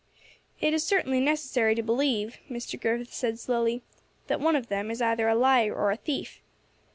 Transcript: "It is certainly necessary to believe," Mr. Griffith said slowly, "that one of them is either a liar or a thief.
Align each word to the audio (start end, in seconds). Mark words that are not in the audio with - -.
"It 0.59 0.73
is 0.73 0.83
certainly 0.83 1.19
necessary 1.19 1.75
to 1.75 1.83
believe," 1.83 2.39
Mr. 2.49 2.81
Griffith 2.81 3.13
said 3.13 3.37
slowly, 3.39 3.83
"that 4.25 4.39
one 4.39 4.55
of 4.55 4.65
them 4.65 4.89
is 4.89 4.99
either 4.99 5.27
a 5.29 5.35
liar 5.35 5.75
or 5.75 5.91
a 5.91 5.95
thief. 5.95 6.41